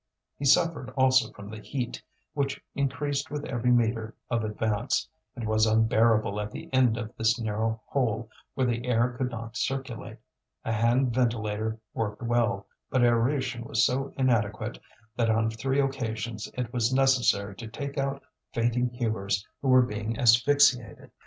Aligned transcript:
He 0.35 0.45
suffered 0.45 0.89
also 0.97 1.31
from 1.31 1.51
the 1.51 1.59
heat, 1.59 2.01
which 2.33 2.59
increased 2.73 3.29
with 3.29 3.45
every 3.45 3.69
metre 3.69 4.15
of 4.31 4.43
advance, 4.43 5.07
and 5.35 5.47
was 5.47 5.67
unbearable 5.67 6.41
at 6.41 6.49
the 6.49 6.73
end 6.73 6.97
of 6.97 7.15
this 7.17 7.39
narrow 7.39 7.79
hole 7.85 8.27
where 8.55 8.65
the 8.65 8.87
air 8.87 9.09
could 9.11 9.29
not 9.29 9.55
circulate. 9.55 10.17
A 10.65 10.71
hand 10.71 11.13
ventilator 11.13 11.77
worked 11.93 12.23
well, 12.23 12.65
but 12.89 13.03
aeration 13.03 13.63
was 13.63 13.85
so 13.85 14.11
inadequate 14.17 14.79
that 15.17 15.29
on 15.29 15.51
three 15.51 15.79
occasions 15.79 16.49
it 16.55 16.73
was 16.73 16.91
necessary 16.91 17.55
to 17.57 17.67
take 17.67 17.99
out 17.99 18.23
fainting 18.53 18.89
hewers 18.89 19.45
who 19.61 19.67
were 19.67 19.83
being 19.83 20.17
asphyxiated. 20.17 21.11